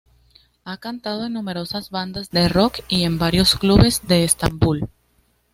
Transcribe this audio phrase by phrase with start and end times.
[0.63, 4.89] Ha cantado en numerosas bandas de rock y en varios clubes de Estambul.